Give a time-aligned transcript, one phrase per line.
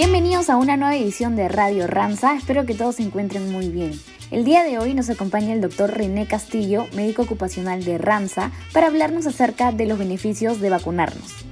[0.00, 3.92] Bienvenidos a una nueva edición de Radio Ramsa, espero que todos se encuentren muy bien.
[4.30, 8.86] El día de hoy nos acompaña el doctor René Castillo, médico ocupacional de Ramsa, para
[8.86, 11.44] hablarnos acerca de los beneficios de vacunarnos.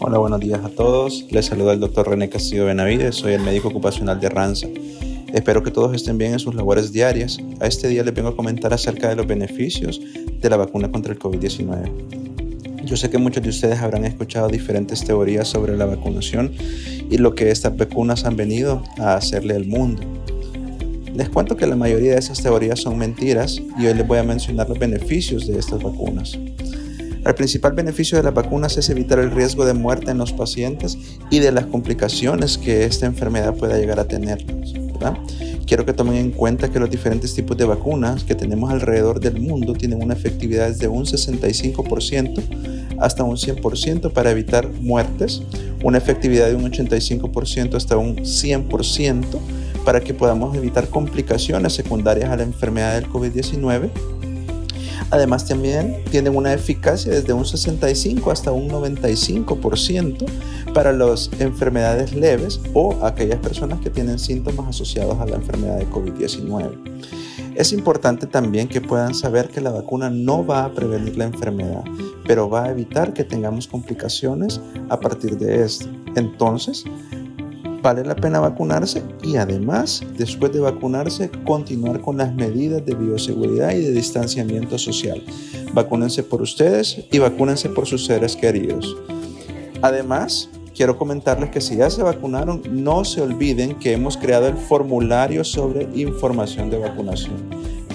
[0.00, 1.24] Hola, buenos días a todos.
[1.30, 4.66] Les saluda el doctor René Castillo Benavides, soy el médico ocupacional de Ramsa.
[5.32, 7.38] Espero que todos estén bien en sus labores diarias.
[7.60, 11.12] A este día les vengo a comentar acerca de los beneficios de la vacuna contra
[11.12, 12.19] el COVID-19.
[12.90, 16.50] Yo sé que muchos de ustedes habrán escuchado diferentes teorías sobre la vacunación
[17.08, 20.02] y lo que estas vacunas han venido a hacerle al mundo.
[21.14, 24.24] Les cuento que la mayoría de esas teorías son mentiras y hoy les voy a
[24.24, 26.36] mencionar los beneficios de estas vacunas.
[27.24, 30.98] El principal beneficio de las vacunas es evitar el riesgo de muerte en los pacientes
[31.30, 34.44] y de las complicaciones que esta enfermedad pueda llegar a tener.
[35.64, 39.40] Quiero que tomen en cuenta que los diferentes tipos de vacunas que tenemos alrededor del
[39.40, 45.42] mundo tienen una efectividad desde un 65% hasta un 100% para evitar muertes,
[45.82, 49.24] una efectividad de un 85% hasta un 100%
[49.84, 53.90] para que podamos evitar complicaciones secundarias a la enfermedad del COVID-19
[55.10, 60.26] Además también tienen una eficacia desde un 65 hasta un 95%
[60.72, 65.88] para las enfermedades leves o aquellas personas que tienen síntomas asociados a la enfermedad de
[65.90, 66.78] COVID-19.
[67.56, 71.82] Es importante también que puedan saber que la vacuna no va a prevenir la enfermedad,
[72.26, 75.86] pero va a evitar que tengamos complicaciones a partir de esto.
[76.14, 76.84] Entonces,
[77.82, 83.72] vale la pena vacunarse y además, después de vacunarse, continuar con las medidas de bioseguridad
[83.72, 85.22] y de distanciamiento social.
[85.72, 88.96] Vacúnense por ustedes y vacúnense por sus seres queridos.
[89.82, 94.56] Además, quiero comentarles que si ya se vacunaron, no se olviden que hemos creado el
[94.56, 97.36] formulario sobre información de vacunación,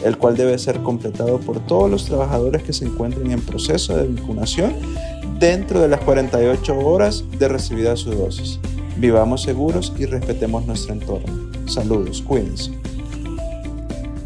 [0.04, 4.08] el cual debe ser completado por todos los trabajadores que se encuentren en proceso de
[4.08, 4.74] vacunación
[5.40, 8.60] dentro de las 48 horas de recibida su dosis.
[8.98, 11.52] Vivamos seguros y respetemos nuestro entorno.
[11.68, 12.72] Saludos, cuídense.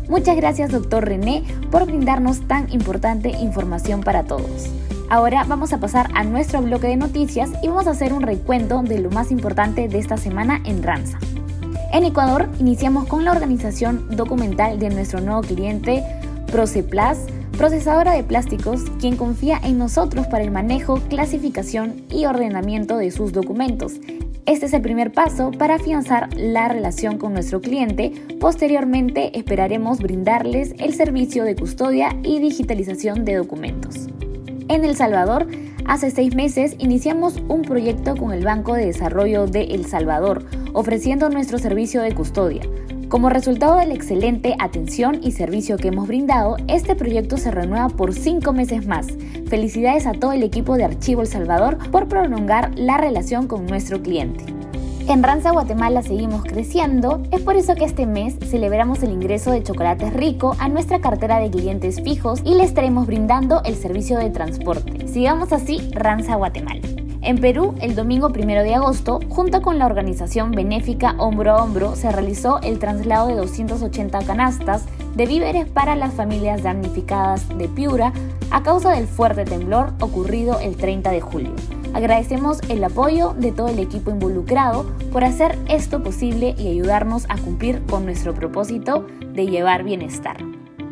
[0.07, 4.69] Muchas gracias, doctor René, por brindarnos tan importante información para todos.
[5.09, 8.81] Ahora vamos a pasar a nuestro bloque de noticias y vamos a hacer un recuento
[8.84, 11.18] de lo más importante de esta semana en Ranza.
[11.91, 16.03] En Ecuador iniciamos con la organización documental de nuestro nuevo cliente
[16.52, 17.25] Proceplas,
[17.58, 23.31] procesadora de plásticos, quien confía en nosotros para el manejo, clasificación y ordenamiento de sus
[23.31, 23.94] documentos
[24.50, 28.12] este es el primer paso para afianzar la relación con nuestro cliente.
[28.40, 34.08] Posteriormente esperaremos brindarles el servicio de custodia y digitalización de documentos.
[34.68, 35.46] En El Salvador,
[35.86, 40.44] hace seis meses iniciamos un proyecto con el Banco de Desarrollo de El Salvador,
[40.74, 42.64] ofreciendo nuestro servicio de custodia.
[43.09, 47.90] Como resultado de la excelente atención y servicio que hemos brindado, este proyecto se renueva
[47.90, 49.08] por cinco meses más.
[49.47, 54.03] Felicidades a todo el equipo de Archivo El Salvador por prolongar la relación con nuestro
[54.03, 54.46] cliente.
[55.08, 59.64] En Ranza Guatemala seguimos creciendo, es por eso que este mes celebramos el ingreso de
[59.64, 64.30] Chocolates Rico a nuestra cartera de clientes fijos y le estaremos brindando el servicio de
[64.30, 65.08] transporte.
[65.08, 66.81] Sigamos así Ranza Guatemala.
[67.29, 71.95] En Perú, el domingo 1 de agosto, junto con la organización benéfica Hombro a Hombro,
[71.95, 74.85] se realizó el traslado de 280 canastas
[75.16, 78.13] de víveres para las familias damnificadas de Piura
[78.50, 81.51] a causa del fuerte temblor ocurrido el 30 de julio.
[81.94, 87.38] Agradecemos el apoyo de todo el equipo involucrado por hacer esto posible y ayudarnos a
[87.38, 90.38] cumplir con nuestro propósito de llevar bienestar.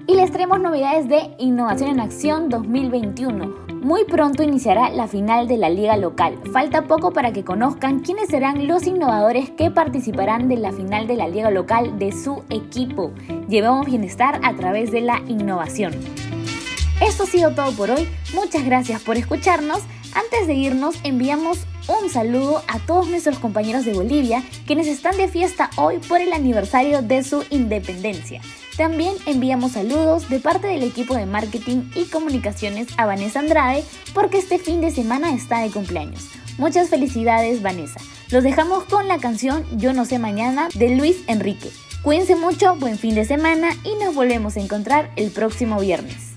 [0.05, 5.57] Y les traemos novedades de Innovación en Acción 2021 muy pronto iniciará la final de
[5.57, 6.39] la liga local.
[6.51, 11.15] Falta poco para que conozcan quiénes serán los innovadores que participarán de la final de
[11.15, 13.11] la liga local de su equipo.
[13.47, 15.93] Llevemos bienestar a través de la innovación.
[17.01, 18.07] Esto ha sido todo por hoy.
[18.33, 19.79] Muchas gracias por escucharnos.
[20.13, 25.27] Antes de irnos, enviamos un saludo a todos nuestros compañeros de Bolivia quienes están de
[25.27, 28.41] fiesta hoy por el aniversario de su independencia.
[28.75, 33.83] También enviamos saludos de parte del equipo de marketing y comunicaciones a Vanessa Andrade
[34.13, 36.27] porque este fin de semana está de cumpleaños.
[36.57, 37.99] Muchas felicidades Vanessa.
[38.29, 41.69] Los dejamos con la canción Yo no sé mañana de Luis Enrique.
[42.03, 46.36] Cuídense mucho, buen fin de semana y nos volvemos a encontrar el próximo viernes.